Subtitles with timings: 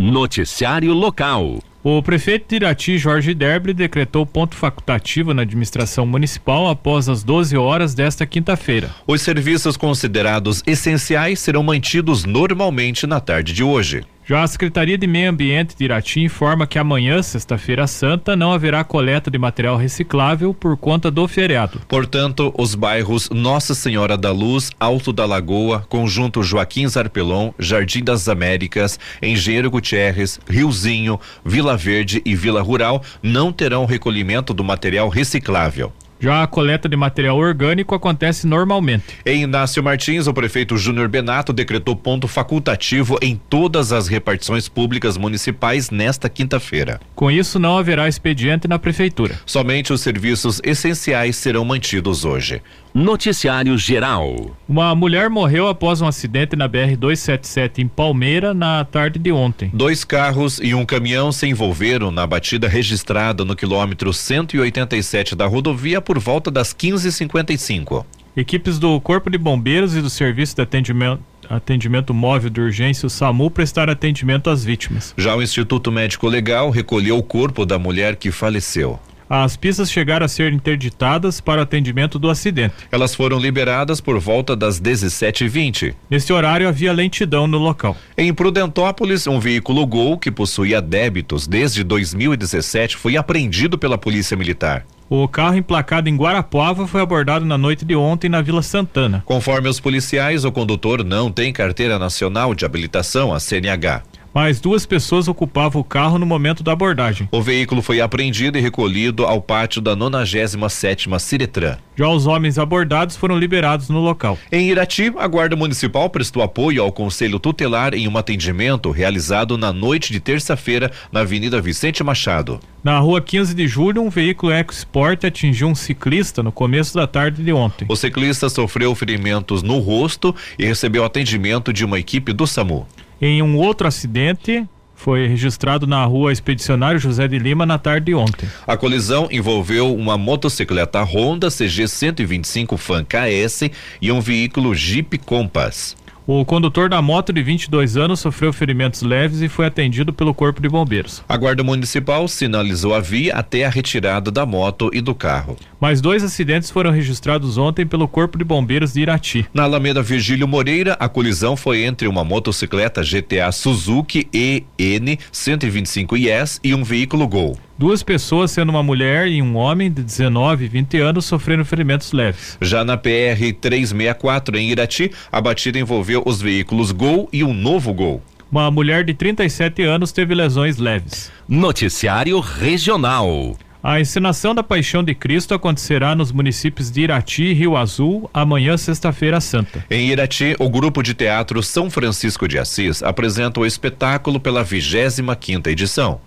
[0.00, 1.58] Noticiário Local.
[1.84, 7.54] O prefeito de Irati, Jorge Derbre, decretou ponto facultativo na administração municipal após as 12
[7.54, 8.90] horas desta quinta-feira.
[9.06, 14.02] Os serviços considerados essenciais serão mantidos normalmente na tarde de hoje.
[14.30, 18.84] Já a Secretaria de Meio Ambiente de Irati informa que amanhã, sexta-feira santa, não haverá
[18.84, 21.80] coleta de material reciclável por conta do feriado.
[21.88, 28.28] Portanto, os bairros Nossa Senhora da Luz, Alto da Lagoa, Conjunto Joaquim Zarpelon, Jardim das
[28.28, 35.92] Américas, Engenheiro Gutierrez, Riozinho, Vila Verde e Vila Rural não terão recolhimento do material reciclável.
[36.20, 39.04] Já a coleta de material orgânico acontece normalmente.
[39.24, 45.16] Em Inácio Martins, o prefeito Júnior Benato decretou ponto facultativo em todas as repartições públicas
[45.16, 47.00] municipais nesta quinta-feira.
[47.14, 49.40] Com isso, não haverá expediente na prefeitura.
[49.46, 52.60] Somente os serviços essenciais serão mantidos hoje.
[52.92, 54.56] Noticiário Geral.
[54.68, 59.70] Uma mulher morreu após um acidente na BR-277 em Palmeira na tarde de ontem.
[59.72, 66.00] Dois carros e um caminhão se envolveram na batida registrada no quilômetro 187 da rodovia
[66.00, 68.04] por volta das 15h55.
[68.36, 73.10] Equipes do Corpo de Bombeiros e do Serviço de Atendimento atendimento móvel de urgência, o
[73.10, 75.12] SAMU, prestaram atendimento às vítimas.
[75.18, 79.00] Já o Instituto Médico Legal recolheu o corpo da mulher que faleceu.
[79.32, 82.74] As pistas chegaram a ser interditadas para o atendimento do acidente.
[82.90, 85.94] Elas foram liberadas por volta das 17h20.
[86.10, 87.96] Nesse horário havia lentidão no local.
[88.18, 94.84] Em Prudentópolis, um veículo Gol que possuía débitos desde 2017 foi apreendido pela Polícia Militar.
[95.08, 99.24] O carro emplacado em Guarapuava foi abordado na noite de ontem na Vila Santana.
[99.26, 104.02] Conforme os policiais, o condutor não tem carteira nacional de habilitação, a CNH.
[104.32, 107.28] Mais duas pessoas ocupavam o carro no momento da abordagem.
[107.32, 111.76] O veículo foi apreendido e recolhido ao pátio da 97ª Ciretran.
[111.96, 114.38] Já os homens abordados foram liberados no local.
[114.50, 119.72] Em Irati, a Guarda Municipal prestou apoio ao Conselho Tutelar em um atendimento realizado na
[119.72, 122.60] noite de terça-feira na Avenida Vicente Machado.
[122.82, 127.42] Na rua 15 de julho, um veículo EcoSport atingiu um ciclista no começo da tarde
[127.42, 127.84] de ontem.
[127.88, 132.86] O ciclista sofreu ferimentos no rosto e recebeu atendimento de uma equipe do SAMU.
[133.20, 138.14] Em um outro acidente, foi registrado na rua Expedicionário José de Lima na tarde de
[138.14, 138.48] ontem.
[138.66, 143.70] A colisão envolveu uma motocicleta Honda CG 125 Fan KS
[144.00, 145.96] e um veículo Jeep Compass.
[146.32, 150.62] O condutor da moto de 22 anos sofreu ferimentos leves e foi atendido pelo Corpo
[150.62, 151.24] de Bombeiros.
[151.28, 155.56] A Guarda Municipal sinalizou a via até a retirada da moto e do carro.
[155.80, 159.44] Mais dois acidentes foram registrados ontem pelo Corpo de Bombeiros de Irati.
[159.52, 166.72] Na Alameda Virgílio Moreira, a colisão foi entre uma motocicleta GTA Suzuki EN 125IS e
[166.72, 167.58] um veículo Gol.
[167.80, 172.12] Duas pessoas, sendo uma mulher e um homem de 19 e 20 anos, sofreram ferimentos
[172.12, 172.58] leves.
[172.60, 177.94] Já na PR 364 em Irati, a batida envolveu os veículos Gol e um novo
[177.94, 178.22] Gol.
[178.52, 181.32] Uma mulher de 37 anos teve lesões leves.
[181.48, 183.56] Noticiário Regional.
[183.82, 188.76] A encenação da Paixão de Cristo acontecerá nos municípios de Irati e Rio Azul amanhã,
[188.76, 189.82] sexta-feira santa.
[189.90, 195.34] Em Irati, o grupo de teatro São Francisco de Assis apresenta o espetáculo pela 25
[195.36, 196.20] quinta edição.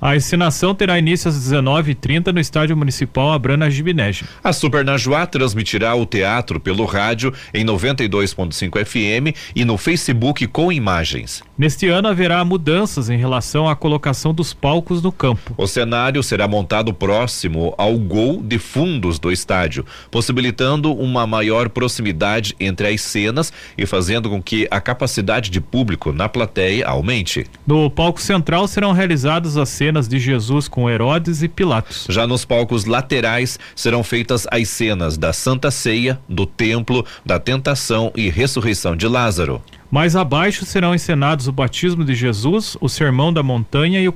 [0.00, 4.24] A encenação terá início às 19h30 no Estádio Municipal Abrana Gibinege.
[4.44, 10.70] A Super Najuá transmitirá o teatro pelo rádio em 92.5 FM e no Facebook com
[10.70, 11.42] imagens.
[11.58, 15.52] Neste ano haverá mudanças em relação à colocação dos palcos no campo.
[15.56, 22.54] O cenário será montado próximo ao gol de fundos do estádio, possibilitando uma maior proximidade
[22.60, 27.44] entre as cenas e fazendo com que a capacidade de público na plateia aumente.
[27.66, 32.06] No palco central serão realizadas as cenas de Jesus com Herodes e Pilatos.
[32.10, 38.12] Já nos palcos laterais serão feitas as cenas da Santa Ceia, do Templo, da Tentação
[38.14, 39.62] e Ressurreição de Lázaro.
[39.90, 44.14] Mais abaixo serão encenados o batismo de Jesus, o sermão da montanha e o,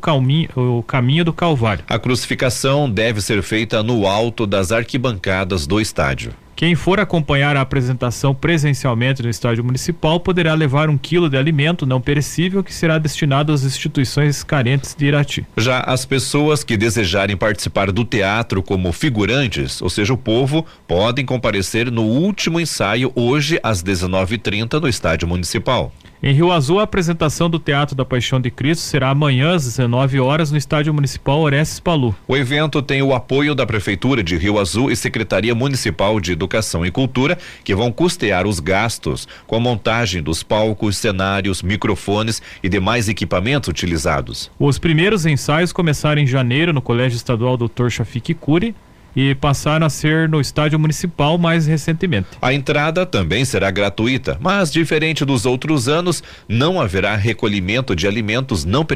[0.56, 1.82] o caminho do Calvário.
[1.88, 6.34] A crucificação deve ser feita no alto das arquibancadas do estádio.
[6.62, 11.84] Quem for acompanhar a apresentação presencialmente no estádio municipal poderá levar um quilo de alimento
[11.84, 15.44] não perecível que será destinado às instituições carentes de Irati.
[15.56, 21.26] Já as pessoas que desejarem participar do teatro como figurantes, ou seja, o povo, podem
[21.26, 25.92] comparecer no último ensaio hoje às 19:30 no estádio municipal.
[26.24, 30.20] Em Rio Azul, a apresentação do Teatro da Paixão de Cristo será amanhã às 19
[30.20, 32.14] horas no Estádio Municipal Orestes Palu.
[32.28, 36.86] O evento tem o apoio da Prefeitura de Rio Azul e Secretaria Municipal de Educação
[36.86, 42.68] e Cultura, que vão custear os gastos com a montagem dos palcos, cenários, microfones e
[42.68, 44.48] demais equipamentos utilizados.
[44.60, 47.88] Os primeiros ensaios começaram em janeiro no Colégio Estadual Dr.
[47.88, 48.76] Shafik Cury
[49.14, 52.28] e passaram a ser no estádio municipal mais recentemente.
[52.40, 58.64] A entrada também será gratuita, mas diferente dos outros anos, não haverá recolhimento de alimentos
[58.64, 58.86] não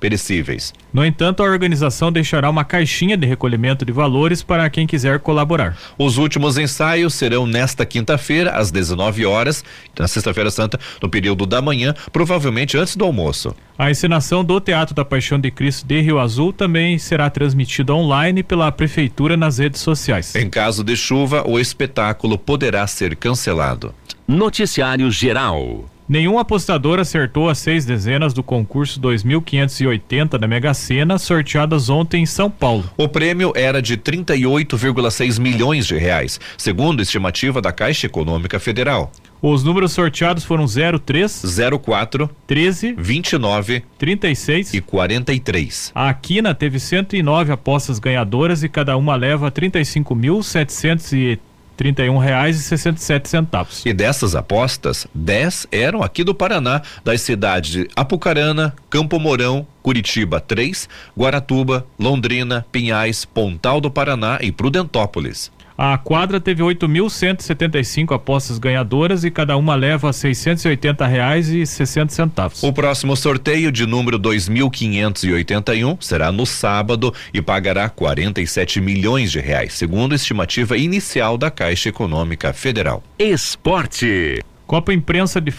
[0.00, 0.72] perecíveis.
[0.92, 5.76] No entanto, a organização deixará uma caixinha de recolhimento de valores para quem quiser colaborar.
[5.98, 9.64] Os últimos ensaios serão nesta quinta-feira às 19 horas,
[9.98, 13.54] na sexta-feira santa, no período da manhã, provavelmente antes do almoço.
[13.76, 18.42] A encenação do Teatro da Paixão de Cristo de Rio Azul também será transmitida online
[18.44, 20.34] pela prefeitura nas redes sociais.
[20.34, 23.94] Em caso de chuva, o espetáculo poderá ser cancelado.
[24.26, 25.84] Noticiário Geral.
[26.06, 32.26] Nenhum apostador acertou as seis dezenas do concurso 2580 da Mega Sena, sorteadas ontem em
[32.26, 32.84] São Paulo.
[32.94, 39.10] O prêmio era de 38,6 milhões de reais, segundo estimativa da Caixa Econômica Federal.
[39.46, 41.42] Os números sorteados foram 03,
[41.82, 45.92] 04, 13, 29, 36 e 43.
[45.94, 51.38] A Quina teve 109 apostas ganhadoras e cada uma leva 35.730
[51.76, 53.84] trinta reais e sessenta e centavos.
[53.84, 60.40] E dessas apostas, 10 eram aqui do Paraná, das cidades de Apucarana, Campo Mourão, Curitiba
[60.40, 60.88] 3,
[61.18, 65.52] Guaratuba, Londrina, Pinhais, Pontal do Paraná e Prudentópolis.
[65.76, 72.62] A quadra teve 8.175 apostas ganhadoras e cada uma leva 680 reais e 60 centavos.
[72.62, 79.74] O próximo sorteio de número 2.581 será no sábado e pagará 47 milhões de reais,
[79.74, 83.02] segundo a estimativa inicial da Caixa Econômica Federal.
[83.18, 84.44] Esporte.
[84.68, 85.52] Copa Imprensa de,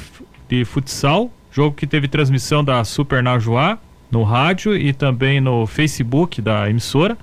[0.48, 3.78] de Futsal, jogo que teve transmissão da Super Najuá
[4.10, 7.18] no rádio e também no Facebook da emissora.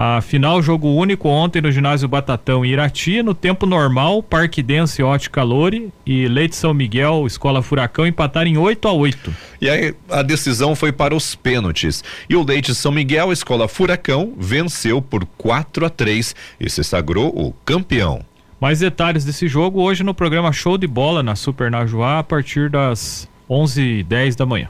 [0.00, 5.02] A final, jogo único ontem no ginásio Batatão em Irati, no tempo normal, Parque Dense
[5.02, 9.92] Ótica Lore e Leite São Miguel, Escola Furacão empataram em 8 a 8 E aí
[10.08, 12.04] a decisão foi para os pênaltis.
[12.30, 17.30] E o Leite São Miguel, Escola Furacão, venceu por 4 a 3 e se sagrou
[17.36, 18.20] o campeão.
[18.60, 22.70] Mais detalhes desse jogo hoje no programa Show de Bola na Super Najuá a partir
[22.70, 24.68] das 11h10 da manhã.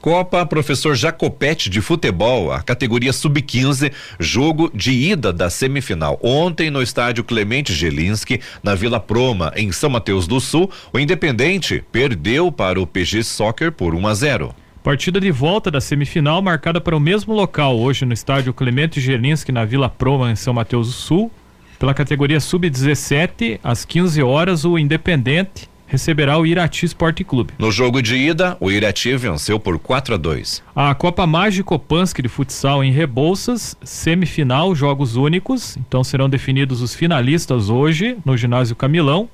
[0.00, 6.18] Copa Professor Jacopete de futebol, a categoria sub-15, jogo de ida da semifinal.
[6.22, 11.84] Ontem no estádio Clemente Gelinski, na Vila Proma, em São Mateus do Sul, o Independente
[11.92, 14.54] perdeu para o PG Soccer por 1 a 0.
[14.82, 19.52] Partida de volta da semifinal marcada para o mesmo local hoje no estádio Clemente Gelinski
[19.52, 21.30] na Vila Proma em São Mateus do Sul.
[21.78, 27.52] Pela categoria sub-17, às 15 horas, o Independente receberá o Irati Sport Clube.
[27.58, 30.62] No jogo de ida, o Irati venceu por 4 a 2.
[30.74, 35.76] A Copa Mágico Pansky de futsal em Rebouças, semifinal, jogos únicos.
[35.76, 39.28] Então serão definidos os finalistas hoje no ginásio Camilão.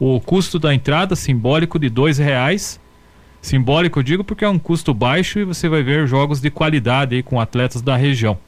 [0.00, 2.80] O custo da entrada simbólico de dois reais.
[3.42, 7.16] Simbólico eu digo porque é um custo baixo e você vai ver jogos de qualidade
[7.16, 8.38] aí com atletas da região.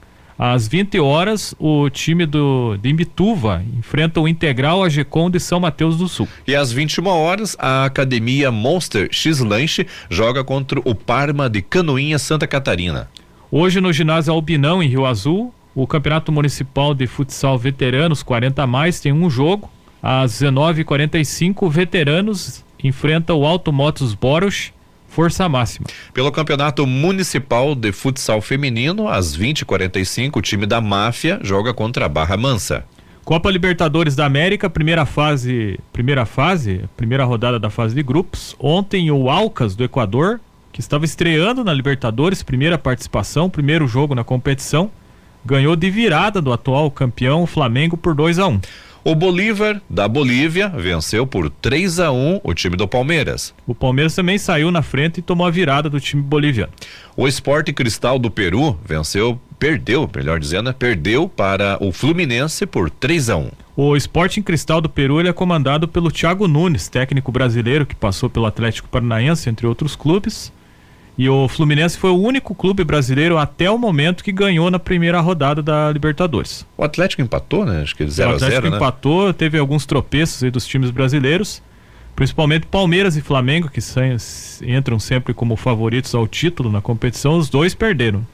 [0.43, 5.99] Às 20 horas, o time do, de Imbituva enfrenta o Integral AGCOM de São Mateus
[5.99, 6.27] do Sul.
[6.49, 12.19] E às 21 horas, a Academia Monster X Lanche joga contra o Parma de Canoinha,
[12.19, 13.07] Santa Catarina.
[13.51, 18.99] Hoje, no ginásio Albinão, em Rio Azul, o Campeonato Municipal de Futsal Veteranos 40 mais
[18.99, 19.71] tem um jogo.
[20.03, 24.73] Às 19h45, Veteranos enfrenta o Alto Motos Boros
[25.11, 25.87] força máxima.
[26.15, 32.09] Pelo Campeonato Municipal de Futsal Feminino, às 20h45, o time da Máfia joga contra a
[32.09, 32.85] Barra Mansa.
[33.25, 38.57] Copa Libertadores da América, primeira fase, primeira fase, primeira rodada da fase de grupos.
[38.59, 40.41] Ontem o Alcas do Equador,
[40.73, 44.91] que estava estreando na Libertadores, primeira participação, primeiro jogo na competição,
[45.45, 48.51] ganhou de virada do atual campeão Flamengo por 2 a 1.
[48.51, 48.61] Um.
[49.03, 53.55] O Bolívar, da Bolívia, venceu por 3 a 1 o time do Palmeiras.
[53.67, 56.73] O Palmeiras também saiu na frente e tomou a virada do time boliviano.
[57.17, 60.75] O Esporte Cristal do Peru venceu, perdeu, melhor dizendo, né?
[60.79, 63.51] perdeu para o Fluminense por 3 a 1
[63.83, 68.29] o Sporting Cristal do Peru ele é comandado pelo Thiago Nunes, técnico brasileiro que passou
[68.29, 70.53] pelo Atlético Paranaense, entre outros clubes.
[71.21, 75.21] E o Fluminense foi o único clube brasileiro até o momento que ganhou na primeira
[75.21, 76.67] rodada da Libertadores.
[76.79, 77.83] O Atlético empatou, né?
[77.83, 78.77] Acho que 0 a 0 O Atlético né?
[78.79, 81.63] empatou, teve alguns tropeços aí dos times brasileiros,
[82.17, 83.81] principalmente Palmeiras e Flamengo, que
[84.67, 88.27] entram sempre como favoritos ao título na competição, os dois perderam.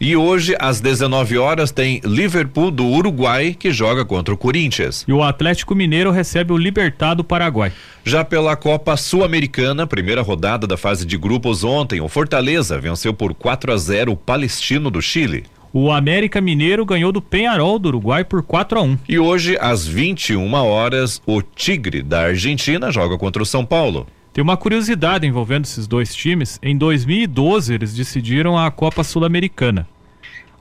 [0.00, 5.04] E hoje, às 19 horas, tem Liverpool do Uruguai que joga contra o Corinthians.
[5.08, 7.72] E o Atlético Mineiro recebe o Libertado Paraguai.
[8.04, 13.34] Já pela Copa Sul-Americana, primeira rodada da fase de grupos ontem, o Fortaleza venceu por
[13.34, 15.46] 4 a 0 o Palestino do Chile.
[15.72, 18.98] O América Mineiro ganhou do Penharol do Uruguai por 4 a 1.
[19.08, 24.06] E hoje, às 21 horas, o Tigre da Argentina joga contra o São Paulo.
[24.38, 26.60] Tem uma curiosidade envolvendo esses dois times.
[26.62, 29.84] Em 2012, eles decidiram a Copa Sul-Americana.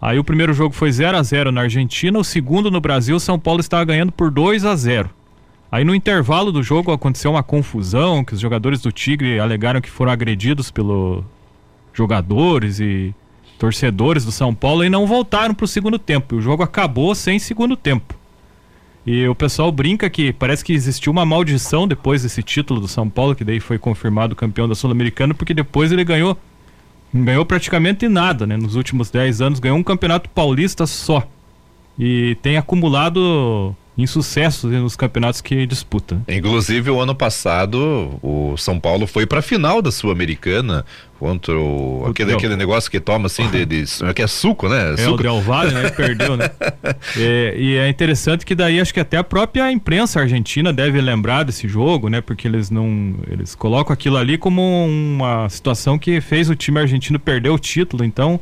[0.02, 3.38] Aí o primeiro jogo foi 0 a 0 na Argentina, o segundo no Brasil, São
[3.38, 5.12] Paulo estava ganhando por 2 a 0.
[5.72, 9.92] Aí no intervalo do jogo aconteceu uma confusão, que os jogadores do Tigre alegaram que
[9.92, 11.24] foram agredidos pelos
[11.94, 13.14] jogadores e
[13.60, 16.38] torcedores do São Paulo e não voltaram para o segundo tempo.
[16.38, 18.17] O jogo acabou sem segundo tempo.
[19.08, 23.10] E o pessoal brinca que parece que existiu uma maldição depois desse título do São
[23.10, 26.38] Paulo, que daí foi confirmado campeão da Sul-Americana, porque depois ele ganhou
[27.14, 28.58] ganhou praticamente nada, né?
[28.58, 31.26] Nos últimos 10 anos ganhou um campeonato paulista só.
[31.98, 36.22] E tem acumulado insucessos nos campeonatos que disputa.
[36.28, 40.86] Inclusive, o ano passado, o São Paulo foi para a final da Sul-Americana
[41.20, 44.94] contra o, aquele, aquele negócio que toma assim de, de, que é suco, né?
[44.94, 45.16] É suco.
[45.16, 45.90] o Del Valle, né?
[45.90, 46.52] Perdeu, né?
[47.18, 51.44] É, e é interessante que daí acho que até a própria imprensa argentina deve lembrar
[51.44, 52.22] desse jogo, né?
[52.22, 57.20] Porque eles não eles colocam aquilo ali como uma situação que fez o time argentino
[57.20, 58.40] perder o título, então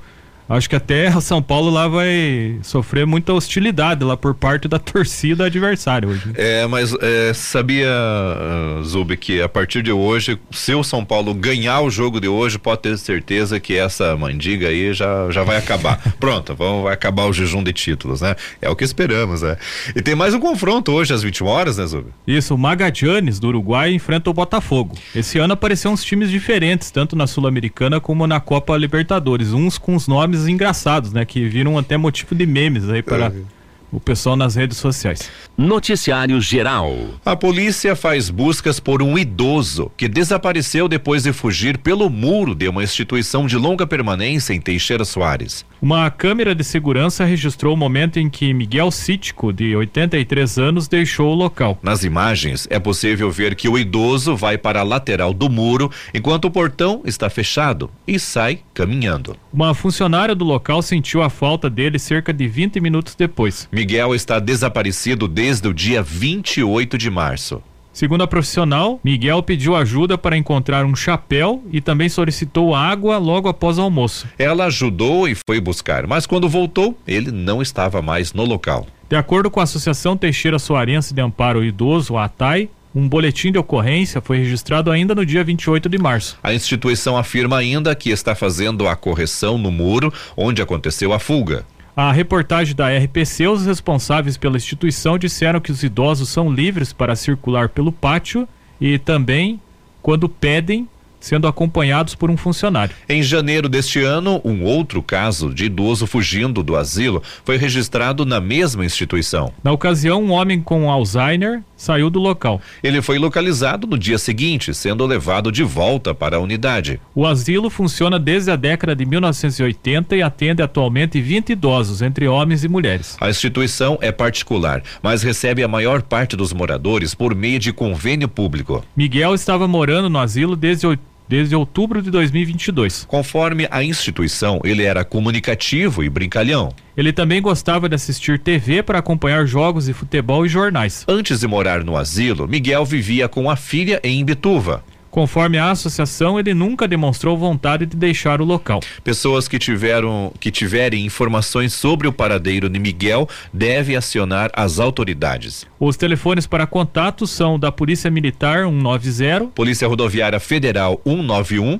[0.47, 4.77] Acho que até o São Paulo lá vai sofrer muita hostilidade lá por parte da
[4.79, 6.31] torcida adversária hoje.
[6.35, 11.33] É, mas é, sabia, uh, Zub, que a partir de hoje, se o São Paulo
[11.33, 15.57] ganhar o jogo de hoje, pode ter certeza que essa mandiga aí já, já vai
[15.57, 15.99] acabar.
[16.19, 18.35] Pronto, vamos, vai acabar o jejum de títulos, né?
[18.61, 19.57] É o que esperamos, né?
[19.95, 22.07] E tem mais um confronto hoje às 21 horas, né, Zub?
[22.27, 24.95] Isso, o Magallanes do Uruguai enfrenta o Botafogo.
[25.15, 29.95] Esse ano apareceram uns times diferentes, tanto na Sul-Americana como na Copa Libertadores, uns com
[29.95, 31.25] os nomes nomes engraçados, né?
[31.25, 33.45] Que viram até motivo de memes aí para uhum.
[33.93, 35.29] o pessoal nas redes sociais.
[35.57, 36.93] Noticiário Geral.
[37.25, 42.67] A polícia faz buscas por um idoso que desapareceu depois de fugir pelo muro de
[42.67, 45.65] uma instituição de longa permanência em Teixeira Soares.
[45.85, 51.31] Uma câmera de segurança registrou o momento em que Miguel Cítico, de 83 anos, deixou
[51.31, 51.77] o local.
[51.83, 56.45] Nas imagens, é possível ver que o idoso vai para a lateral do muro enquanto
[56.45, 59.37] o portão está fechado e sai caminhando.
[59.53, 63.69] Uma funcionária do local sentiu a falta dele cerca de 20 minutos depois.
[63.71, 67.61] Miguel está desaparecido desde o dia 28 de março.
[67.95, 73.47] Segundo a profissional, Miguel pediu ajuda para encontrar um chapéu e também solicitou água logo
[73.47, 74.27] após o almoço.
[74.37, 78.85] Ela ajudou e foi buscar, mas quando voltou, ele não estava mais no local.
[79.09, 83.57] De acordo com a Associação Teixeira Soarense de Amparo Idoso, a ATAI, um boletim de
[83.57, 86.37] ocorrência foi registrado ainda no dia 28 de março.
[86.43, 91.65] A instituição afirma ainda que está fazendo a correção no muro onde aconteceu a fuga.
[91.95, 97.15] A reportagem da RPC, os responsáveis pela instituição disseram que os idosos são livres para
[97.15, 98.45] circular pelo pátio
[98.81, 99.61] e também,
[100.01, 100.89] quando pedem,
[101.21, 102.93] sendo acompanhados por um funcionário.
[103.07, 108.41] Em janeiro deste ano, um outro caso de idoso fugindo do asilo foi registrado na
[108.41, 109.53] mesma instituição.
[109.63, 112.61] Na ocasião, um homem com Alzheimer saiu do local.
[112.83, 116.99] Ele foi localizado no dia seguinte, sendo levado de volta para a unidade.
[117.13, 122.63] O asilo funciona desde a década de 1980 e atende atualmente 20 idosos, entre homens
[122.63, 123.17] e mulheres.
[123.19, 128.27] A instituição é particular, mas recebe a maior parte dos moradores por meio de convênio
[128.27, 128.83] público.
[128.95, 130.87] Miguel estava morando no asilo desde
[131.27, 133.05] desde outubro de 2022.
[133.07, 136.73] Conforme a instituição, ele era comunicativo e brincalhão.
[136.95, 141.03] Ele também gostava de assistir TV para acompanhar jogos de futebol e jornais.
[141.07, 144.83] Antes de morar no asilo, Miguel vivia com a filha em Imbituva.
[145.15, 148.81] Conforme a associação, ele nunca demonstrou vontade de deixar o local.
[149.01, 155.65] Pessoas que tiveram que tiverem informações sobre o paradeiro de Miguel devem acionar as autoridades.
[155.79, 161.79] Os telefones para contato são da Polícia Militar 190, Polícia Rodoviária Federal 191,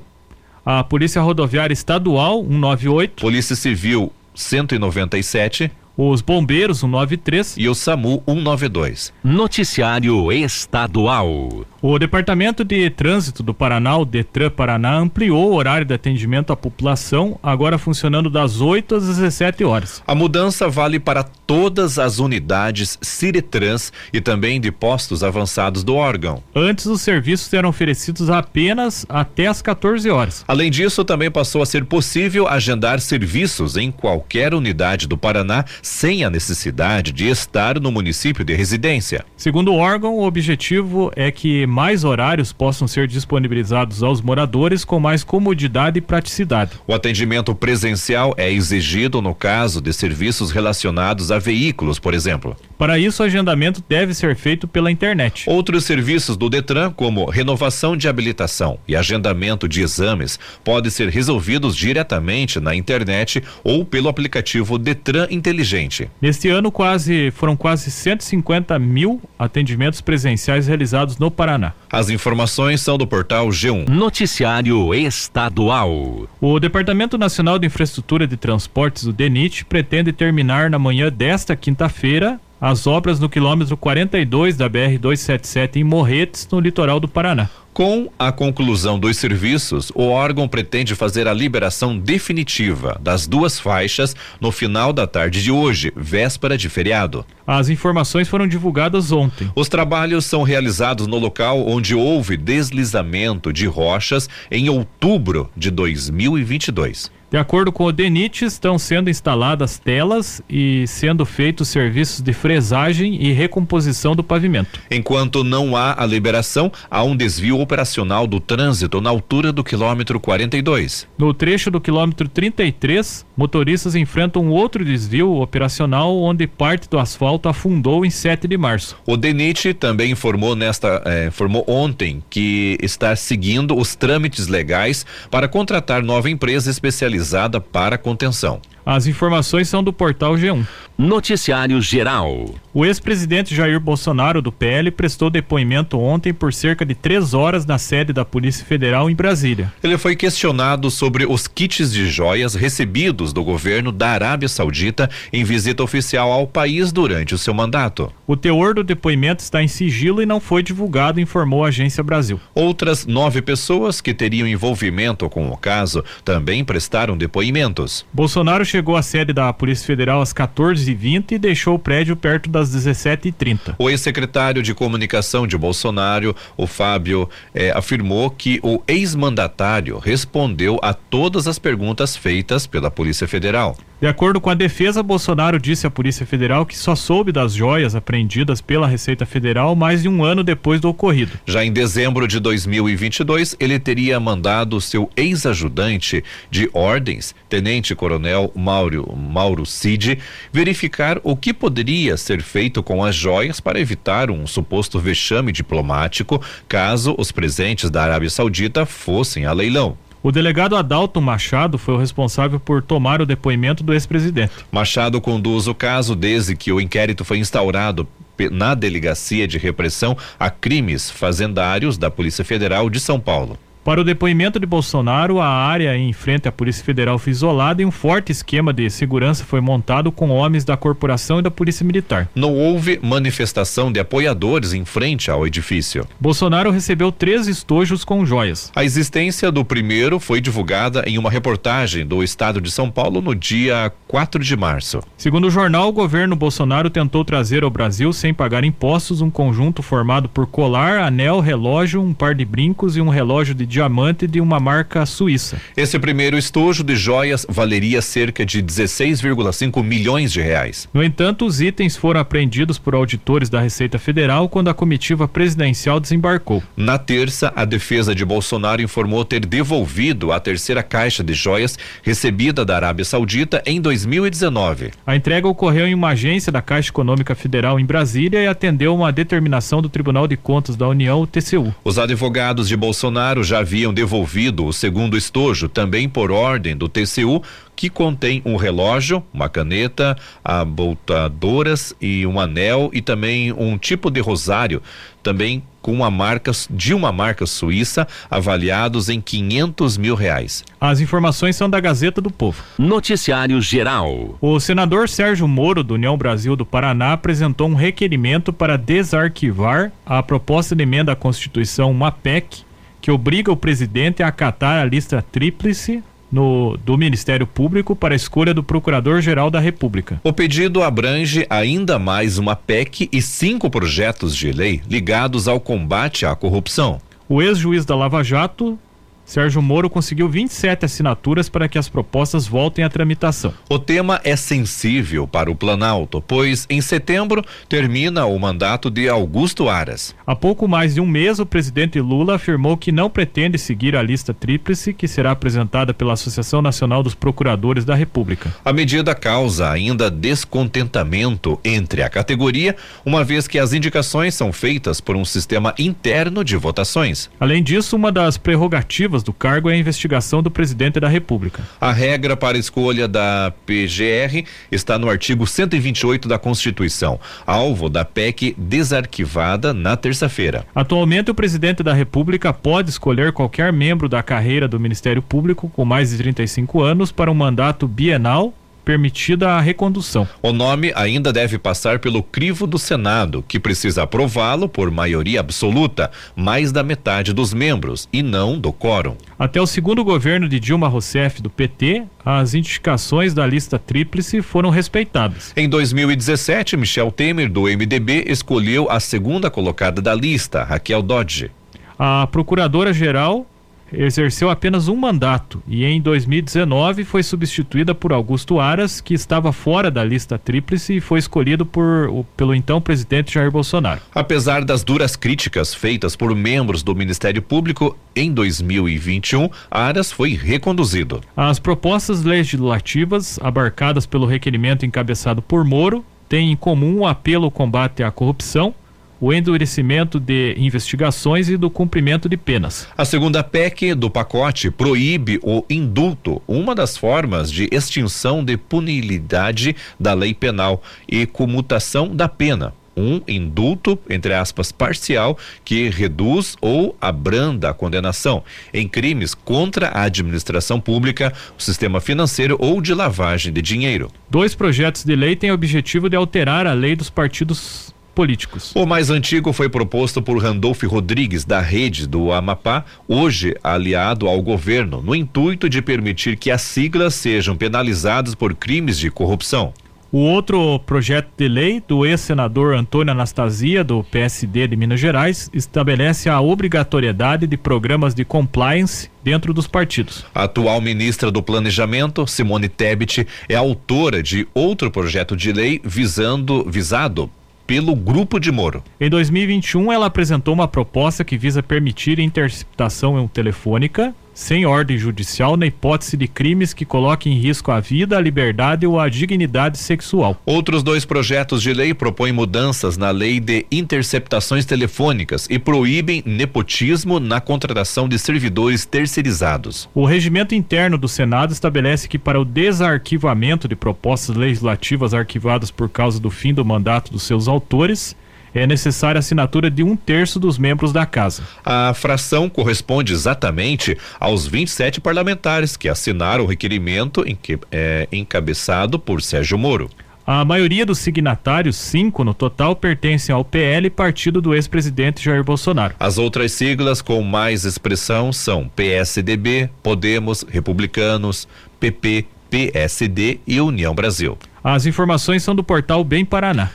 [0.64, 9.12] a Polícia Rodoviária Estadual 198, Polícia Civil 197, os Bombeiros 193 e o SAMU 192.
[9.24, 11.64] Noticiário Estadual.
[11.80, 16.56] O Departamento de Trânsito do Paraná, o Detran Paraná, ampliou o horário de atendimento à
[16.56, 20.02] população, agora funcionando das 8 às 17 horas.
[20.06, 26.42] A mudança vale para todas as unidades Ciretrans e também de postos avançados do órgão.
[26.54, 30.44] Antes, os serviços eram oferecidos apenas até às 14 horas.
[30.48, 36.24] Além disso, também passou a ser possível agendar serviços em qualquer unidade do Paraná sem
[36.24, 39.24] a necessidade de estar no município de residência.
[39.36, 44.98] Segundo o órgão, o objetivo é que mais horários possam ser disponibilizados aos moradores com
[44.98, 46.72] mais comodidade e praticidade.
[46.88, 52.56] O atendimento presencial é exigido no caso de serviços relacionados a veículos, por exemplo.
[52.76, 55.48] Para isso, o agendamento deve ser feito pela internet.
[55.48, 61.76] Outros serviços do Detran, como renovação de habilitação e agendamento de exames, podem ser resolvidos
[61.76, 66.10] diretamente na internet ou pelo aplicativo Detran Inteligente abrangente.
[66.20, 71.72] Neste ano, quase foram quase 150 mil atendimentos presenciais realizados no Paraná.
[71.90, 73.88] As informações são do portal G1.
[73.88, 76.28] Noticiário Estadual.
[76.40, 82.40] O Departamento Nacional de Infraestrutura de Transportes, o DENIT, pretende terminar na manhã desta quinta-feira
[82.58, 87.50] as obras no quilômetro 42 da BR-277 em Morretes, no litoral do Paraná.
[87.76, 94.16] Com a conclusão dos serviços, o órgão pretende fazer a liberação definitiva das duas faixas
[94.40, 97.22] no final da tarde de hoje, véspera de feriado.
[97.46, 99.52] As informações foram divulgadas ontem.
[99.54, 107.14] Os trabalhos são realizados no local onde houve deslizamento de rochas em outubro de 2022.
[107.28, 113.20] De acordo com o DENIT, estão sendo instaladas telas e sendo feitos serviços de fresagem
[113.20, 114.80] e recomposição do pavimento.
[114.88, 120.20] Enquanto não há a liberação, há um desvio operacional do trânsito na altura do quilômetro
[120.20, 121.08] 42.
[121.18, 128.06] No trecho do quilômetro 33, motoristas enfrentam outro desvio operacional onde parte do asfalto afundou
[128.06, 128.96] em 7 de março.
[129.04, 135.48] O DENIT também informou nesta eh, informou ontem que está seguindo os trâmites legais para
[135.48, 138.60] contratar nova empresa especializada para contenção.
[138.86, 140.64] As informações são do portal G1.
[140.96, 142.54] Noticiário Geral.
[142.72, 147.78] O ex-presidente Jair Bolsonaro, do PL, prestou depoimento ontem por cerca de três horas na
[147.78, 149.72] sede da Polícia Federal em Brasília.
[149.82, 155.42] Ele foi questionado sobre os kits de joias recebidos do governo da Arábia Saudita em
[155.42, 158.12] visita oficial ao país durante o seu mandato.
[158.24, 162.40] O teor do depoimento está em sigilo e não foi divulgado, informou a Agência Brasil.
[162.54, 168.06] Outras nove pessoas que teriam envolvimento com o caso também prestaram depoimentos.
[168.12, 172.74] Bolsonaro chegou à sede da Polícia Federal às 14h20 e deixou o prédio perto das
[172.74, 173.74] 17h30.
[173.78, 180.92] O ex-secretário de comunicação de Bolsonaro, o Fábio, eh, afirmou que o ex-mandatário respondeu a
[180.92, 183.76] todas as perguntas feitas pela Polícia Federal.
[183.98, 187.94] De acordo com a defesa, Bolsonaro disse à Polícia Federal que só soube das joias
[187.94, 191.32] apreendidas pela Receita Federal mais de um ano depois do ocorrido.
[191.46, 199.64] Já em dezembro de 2022, ele teria mandado seu ex-ajudante de ordens, tenente-coronel Mauro, Mauro
[199.64, 200.18] Cid,
[200.52, 206.38] verificar o que poderia ser feito com as joias para evitar um suposto vexame diplomático
[206.68, 209.96] caso os presentes da Arábia Saudita fossem a leilão.
[210.26, 214.52] O delegado Adalto Machado foi o responsável por tomar o depoimento do ex-presidente.
[214.72, 218.08] Machado conduz o caso desde que o inquérito foi instaurado
[218.50, 223.56] na Delegacia de Repressão a Crimes Fazendários da Polícia Federal de São Paulo.
[223.86, 227.84] Para o depoimento de Bolsonaro, a área em frente à Polícia Federal foi isolada e
[227.84, 232.28] um forte esquema de segurança foi montado com homens da corporação e da Polícia Militar.
[232.34, 236.04] Não houve manifestação de apoiadores em frente ao edifício.
[236.18, 238.72] Bolsonaro recebeu três estojos com joias.
[238.74, 243.36] A existência do primeiro foi divulgada em uma reportagem do Estado de São Paulo no
[243.36, 245.00] dia 4 de março.
[245.16, 249.80] Segundo o jornal, o governo Bolsonaro tentou trazer ao Brasil, sem pagar impostos, um conjunto
[249.80, 254.40] formado por colar, anel, relógio, um par de brincos e um relógio de diamante de
[254.40, 255.60] uma marca suíça.
[255.76, 260.88] Esse primeiro estojo de joias valeria cerca de 16,5 milhões de reais.
[260.94, 266.00] No entanto, os itens foram apreendidos por auditores da Receita Federal quando a comitiva presidencial
[266.00, 266.62] desembarcou.
[266.74, 272.64] Na terça, a defesa de Bolsonaro informou ter devolvido a terceira caixa de joias recebida
[272.64, 274.92] da Arábia Saudita em 2019.
[275.06, 279.12] A entrega ocorreu em uma agência da Caixa Econômica Federal em Brasília e atendeu uma
[279.12, 281.74] determinação do Tribunal de Contas da União, o TCU.
[281.84, 287.42] Os advogados de Bolsonaro já haviam devolvido o segundo estojo, também por ordem do TCU,
[287.74, 294.20] que contém um relógio, uma caneta, abultadoras e um anel e também um tipo de
[294.20, 294.80] rosário,
[295.20, 300.64] também com uma marca de uma marca suíça, avaliados em 500 mil reais.
[300.80, 302.62] As informações são da Gazeta do Povo.
[302.78, 304.38] Noticiário Geral.
[304.40, 310.22] O senador Sérgio Moro, do União Brasil do Paraná, apresentou um requerimento para desarquivar a
[310.22, 312.64] proposta de emenda à Constituição, uma PEC,
[313.06, 318.16] que obriga o presidente a acatar a lista tríplice no, do Ministério Público para a
[318.16, 320.20] escolha do Procurador-Geral da República.
[320.24, 326.26] O pedido abrange ainda mais uma PEC e cinco projetos de lei ligados ao combate
[326.26, 327.00] à corrupção.
[327.28, 328.76] O ex-juiz da Lava Jato
[329.26, 333.52] Sérgio Moro conseguiu 27 assinaturas para que as propostas voltem à tramitação.
[333.68, 339.68] O tema é sensível para o Planalto, pois em setembro termina o mandato de Augusto
[339.68, 340.14] Aras.
[340.24, 344.02] Há pouco mais de um mês, o presidente Lula afirmou que não pretende seguir a
[344.02, 348.54] lista tríplice que será apresentada pela Associação Nacional dos Procuradores da República.
[348.64, 355.00] A medida causa ainda descontentamento entre a categoria, uma vez que as indicações são feitas
[355.00, 357.28] por um sistema interno de votações.
[357.40, 361.62] Além disso, uma das prerrogativas do cargo é a investigação do presidente da República.
[361.80, 368.04] A regra para a escolha da PGR está no artigo 128 da Constituição, alvo da
[368.04, 370.66] PEC desarquivada na terça-feira.
[370.74, 375.84] Atualmente, o presidente da República pode escolher qualquer membro da carreira do Ministério Público com
[375.84, 378.52] mais de 35 anos para um mandato bienal
[378.86, 380.28] permitida a recondução.
[380.40, 386.08] O nome ainda deve passar pelo crivo do Senado, que precisa aprová-lo por maioria absoluta,
[386.36, 389.16] mais da metade dos membros, e não do quórum.
[389.36, 394.70] Até o segundo governo de Dilma Rousseff, do PT, as indicações da lista tríplice foram
[394.70, 395.52] respeitadas.
[395.56, 401.50] Em 2017, Michel Temer, do MDB, escolheu a segunda colocada da lista, Raquel Dodge.
[401.98, 403.46] A procuradora-geral
[403.92, 409.90] exerceu apenas um mandato e em 2019 foi substituída por Augusto Aras, que estava fora
[409.90, 414.00] da lista tríplice e foi escolhido por, pelo então presidente Jair Bolsonaro.
[414.14, 421.20] Apesar das duras críticas feitas por membros do Ministério Público, em 2021, Aras foi reconduzido.
[421.36, 427.50] As propostas legislativas abarcadas pelo requerimento encabeçado por Moro têm em comum o apelo ao
[427.50, 428.74] combate à corrupção
[429.20, 432.88] o endurecimento de investigações e do cumprimento de penas.
[432.96, 439.76] A segunda PEC do pacote proíbe o indulto, uma das formas de extinção de punibilidade
[439.98, 446.96] da lei penal e comutação da pena um indulto, entre aspas, parcial, que reduz ou
[447.00, 453.52] abranda a condenação em crimes contra a administração pública, o sistema financeiro ou de lavagem
[453.52, 454.10] de dinheiro.
[454.30, 458.72] Dois projetos de lei têm o objetivo de alterar a lei dos partidos políticos.
[458.74, 464.40] O mais antigo foi proposto por Randolfo Rodrigues, da rede do Amapá, hoje aliado ao
[464.40, 469.74] governo, no intuito de permitir que as siglas sejam penalizadas por crimes de corrupção.
[470.10, 476.30] O outro projeto de lei do ex-senador Antônio Anastasia, do PSD de Minas Gerais, estabelece
[476.30, 480.24] a obrigatoriedade de programas de compliance dentro dos partidos.
[480.34, 486.64] A atual ministra do Planejamento, Simone Tebet, é autora de outro projeto de lei visando
[486.70, 487.28] visado
[487.66, 488.82] pelo Grupo de Moro.
[489.00, 495.64] Em 2021, ela apresentou uma proposta que visa permitir interceptação telefônica sem ordem judicial na
[495.64, 500.38] hipótese de crimes que coloquem em risco a vida, a liberdade ou a dignidade sexual.
[500.44, 507.18] Outros dois projetos de lei propõem mudanças na lei de interceptações telefônicas e proíbem nepotismo
[507.18, 509.88] na contratação de servidores terceirizados.
[509.94, 515.88] O regimento interno do Senado estabelece que para o desarquivamento de propostas legislativas arquivadas por
[515.88, 518.14] causa do fim do mandato dos seus autores,
[518.56, 521.42] é necessária a assinatura de um terço dos membros da casa.
[521.64, 528.98] A fração corresponde exatamente aos 27 parlamentares que assinaram o requerimento em que, é, encabeçado
[528.98, 529.90] por Sérgio Moro.
[530.26, 535.94] A maioria dos signatários, cinco no total, pertencem ao PL, partido do ex-presidente Jair Bolsonaro.
[536.00, 541.46] As outras siglas com mais expressão são PSDB, Podemos, Republicanos,
[541.78, 544.36] PP, PSD e União Brasil.
[544.64, 546.70] As informações são do portal Bem Paraná.